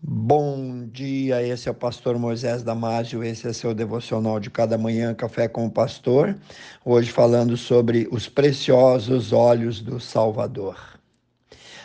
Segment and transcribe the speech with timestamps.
[0.00, 5.12] Bom dia, esse é o pastor Moisés Damásio, esse é seu devocional de cada manhã,
[5.12, 6.36] Café com o Pastor.
[6.84, 10.78] Hoje falando sobre os preciosos olhos do Salvador.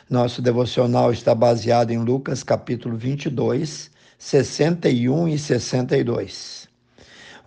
[0.07, 3.89] Nosso devocional está baseado em Lucas capítulo 22,
[4.19, 6.69] 61 e 62.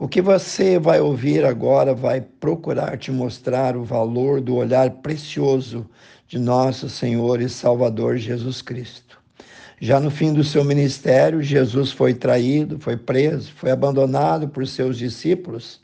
[0.00, 5.88] O que você vai ouvir agora vai procurar te mostrar o valor do olhar precioso
[6.26, 9.25] de nosso Senhor e Salvador Jesus Cristo.
[9.78, 14.96] Já no fim do seu ministério, Jesus foi traído, foi preso, foi abandonado por seus
[14.96, 15.80] discípulos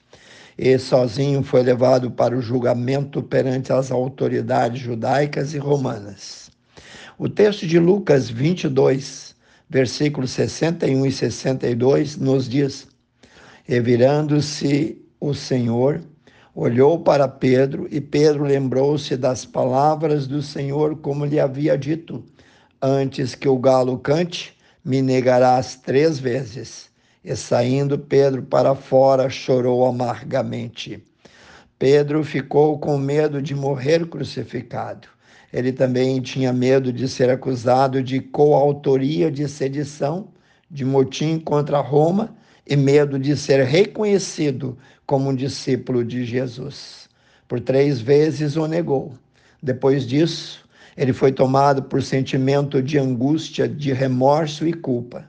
[0.57, 6.51] e sozinho foi levado para o julgamento perante as autoridades judaicas e romanas.
[7.19, 9.35] O texto de Lucas 22,
[9.69, 12.87] versículos 61 e 62 nos diz:
[13.69, 16.01] E virando-se o Senhor,
[16.55, 22.25] olhou para Pedro, e Pedro lembrou-se das palavras do Senhor, como lhe havia dito
[22.85, 26.91] Antes que o galo cante, me negarás três vezes.
[27.25, 31.01] E saindo Pedro para fora, chorou amargamente.
[31.79, 35.07] Pedro ficou com medo de morrer crucificado.
[35.53, 40.33] Ele também tinha medo de ser acusado de coautoria de sedição,
[40.69, 42.35] de motim contra Roma
[42.67, 47.09] e medo de ser reconhecido como um discípulo de Jesus.
[47.47, 49.15] Por três vezes o negou.
[49.63, 50.62] Depois disso,
[50.97, 55.29] ele foi tomado por sentimento de angústia, de remorso e culpa.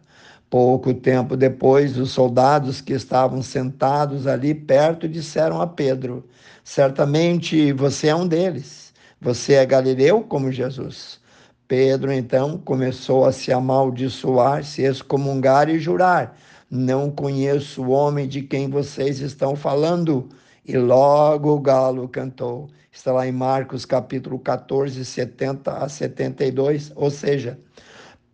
[0.50, 6.24] Pouco tempo depois, os soldados que estavam sentados ali perto disseram a Pedro:
[6.64, 8.94] Certamente você é um deles.
[9.20, 11.20] Você é galileu como Jesus.
[11.68, 16.38] Pedro então começou a se amaldiçoar, se excomungar e jurar:
[16.70, 20.30] Não conheço o homem de quem vocês estão falando.
[20.66, 22.70] E logo o galo cantou.
[22.92, 26.92] Está lá em Marcos capítulo 14, 70 a 72.
[26.96, 27.60] Ou seja,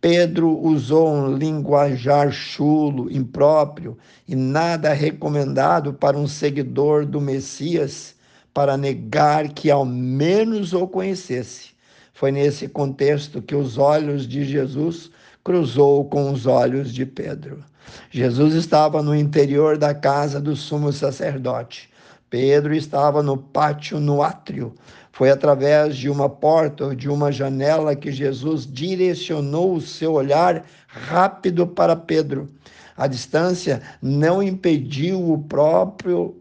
[0.00, 8.14] Pedro usou um linguajar chulo, impróprio e nada recomendado para um seguidor do Messias
[8.54, 11.70] para negar que ao menos o conhecesse.
[12.14, 15.10] Foi nesse contexto que os olhos de Jesus
[15.44, 17.64] cruzou com os olhos de Pedro.
[18.10, 21.89] Jesus estava no interior da casa do sumo sacerdote.
[22.30, 24.72] Pedro estava no pátio, no átrio.
[25.10, 30.64] Foi através de uma porta ou de uma janela que Jesus direcionou o seu olhar
[30.86, 32.48] rápido para Pedro.
[32.96, 36.40] A distância não impediu o próprio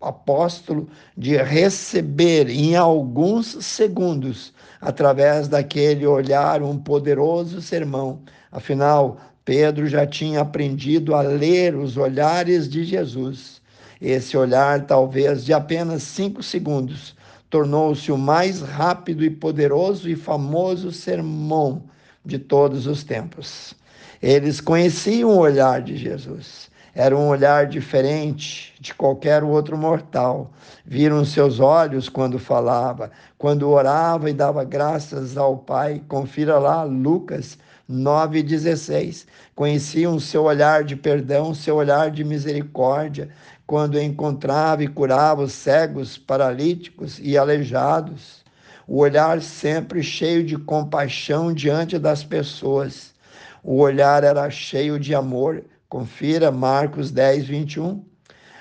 [0.00, 8.20] apóstolo de receber em alguns segundos, através daquele olhar, um poderoso sermão.
[8.50, 13.60] Afinal, Pedro já tinha aprendido a ler os olhares de Jesus.
[14.00, 17.16] Esse olhar, talvez de apenas cinco segundos,
[17.48, 21.82] tornou-se o mais rápido e poderoso e famoso sermão
[22.24, 23.74] de todos os tempos.
[24.22, 26.68] Eles conheciam o olhar de Jesus.
[26.94, 30.50] Era um olhar diferente de qualquer outro mortal.
[30.84, 36.02] Viram seus olhos quando falava, quando orava e dava graças ao Pai.
[36.08, 37.58] Confira lá Lucas
[37.90, 39.26] 9,16.
[39.54, 43.28] Conheciam seu olhar de perdão, seu olhar de misericórdia,
[43.66, 48.44] quando encontrava e curava os cegos, paralíticos e aleijados.
[48.86, 53.14] O olhar sempre cheio de compaixão diante das pessoas.
[53.62, 55.64] O olhar era cheio de amor.
[55.88, 58.04] Confira Marcos 10, 21.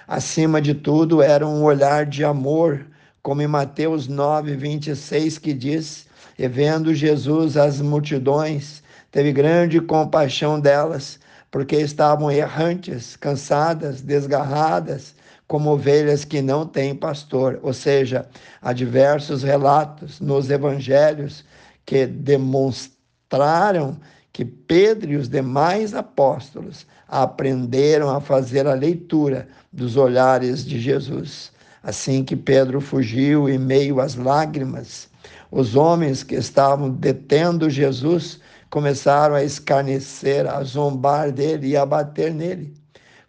[0.08, 2.86] Acima de tudo, era um olhar de amor,
[3.22, 8.84] como em Mateus 9, 26, que diz: E vendo Jesus as multidões,
[9.16, 15.16] teve grande compaixão delas, porque estavam errantes, cansadas, desgarradas,
[15.48, 17.58] como ovelhas que não têm pastor.
[17.64, 18.28] Ou seja,
[18.62, 21.46] há diversos relatos nos evangelhos
[21.86, 23.98] que demonstraram
[24.34, 31.54] que Pedro e os demais apóstolos aprenderam a fazer a leitura dos olhares de Jesus.
[31.82, 35.08] Assim que Pedro fugiu em meio às lágrimas,
[35.50, 38.42] os homens que estavam detendo Jesus
[38.76, 42.74] começaram a escarnecer, a zombar dele e a bater nele.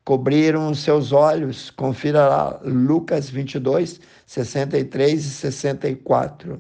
[0.04, 6.58] Cobriram os seus olhos, confira lá Lucas 22, 63 e 64.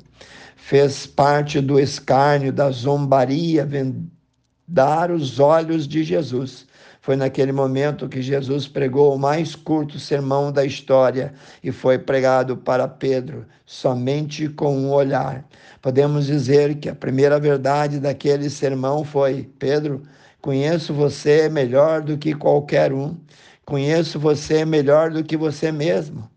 [0.54, 6.64] Fez parte do escárnio, da zombaria, vendar os olhos de Jesus
[7.06, 11.32] foi naquele momento que Jesus pregou o mais curto sermão da história
[11.62, 15.46] e foi pregado para Pedro somente com um olhar.
[15.80, 20.02] Podemos dizer que a primeira verdade daquele sermão foi: Pedro,
[20.42, 23.16] conheço você melhor do que qualquer um,
[23.64, 26.28] conheço você melhor do que você mesmo.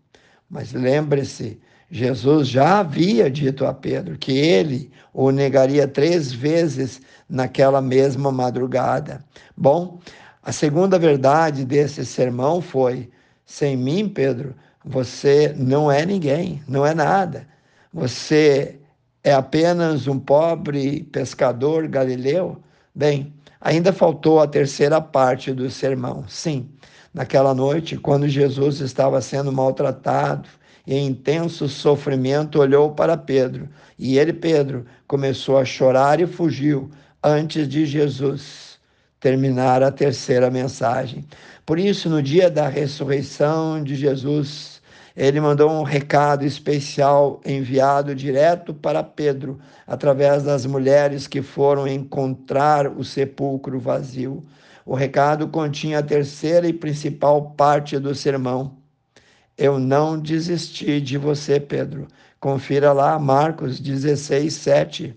[0.48, 7.82] Mas lembre-se, Jesus já havia dito a Pedro que ele o negaria três vezes naquela
[7.82, 9.24] mesma madrugada.
[9.56, 9.98] Bom,
[10.42, 13.10] a segunda verdade desse sermão foi:
[13.44, 14.54] sem mim, Pedro,
[14.84, 17.46] você não é ninguém, não é nada.
[17.92, 18.80] Você
[19.22, 22.58] é apenas um pobre pescador galileu?
[22.94, 26.24] Bem, ainda faltou a terceira parte do sermão.
[26.26, 26.70] Sim,
[27.12, 30.48] naquela noite, quando Jesus estava sendo maltratado
[30.86, 33.68] e em intenso sofrimento, olhou para Pedro.
[33.98, 36.90] E ele, Pedro, começou a chorar e fugiu
[37.22, 38.69] antes de Jesus
[39.20, 41.24] terminar a terceira mensagem.
[41.66, 44.80] Por isso, no dia da ressurreição de Jesus,
[45.16, 52.88] ele mandou um recado especial enviado direto para Pedro, através das mulheres que foram encontrar
[52.88, 54.42] o sepulcro vazio.
[54.86, 58.78] O recado continha a terceira e principal parte do sermão.
[59.58, 62.08] Eu não desisti de você, Pedro.
[62.40, 65.14] Confira lá Marcos 16, 7.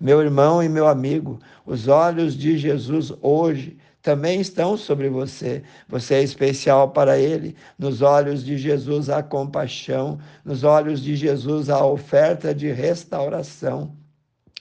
[0.00, 5.62] Meu irmão e meu amigo, os olhos de Jesus hoje também estão sobre você.
[5.88, 7.56] Você é especial para Ele.
[7.78, 14.03] Nos olhos de Jesus há compaixão, nos olhos de Jesus há oferta de restauração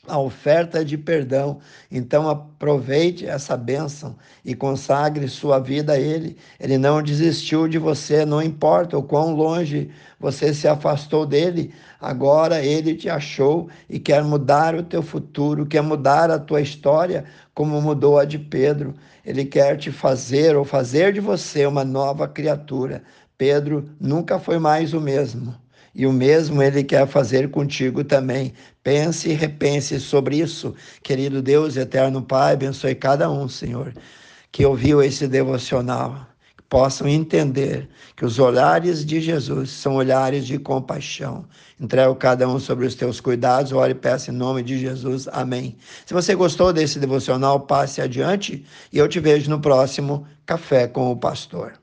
[0.07, 1.59] a oferta de perdão.
[1.89, 6.38] Então aproveite essa bênção e consagre sua vida a Ele.
[6.59, 9.89] Ele não desistiu de você, não importa o quão longe
[10.19, 15.81] você se afastou dele, agora Ele te achou e quer mudar o teu futuro, quer
[15.81, 17.23] mudar a tua história,
[17.53, 18.94] como mudou a de Pedro.
[19.25, 23.03] Ele quer te fazer ou fazer de você uma nova criatura.
[23.38, 25.62] Pedro nunca foi mais o mesmo.
[25.95, 28.54] E o mesmo ele quer fazer contigo também.
[28.84, 30.74] Pense e repense sobre isso.
[31.04, 33.94] Querido Deus, eterno Pai, abençoe cada um, Senhor,
[34.51, 36.28] que ouviu esse devocional.
[36.57, 41.45] Que possam entender que os olhares de Jesus são olhares de compaixão.
[41.80, 45.28] Entrego cada um sobre os teus cuidados, ore e peço em nome de Jesus.
[45.31, 45.75] Amém.
[46.06, 51.12] Se você gostou desse devocional, passe adiante e eu te vejo no próximo Café com
[51.12, 51.82] o Pastor.